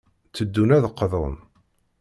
[0.29, 1.35] Tteddun ad d-qḍun.